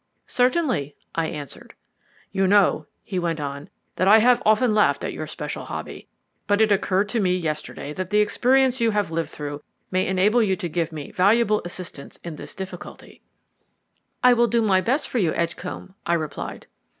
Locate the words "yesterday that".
7.37-8.09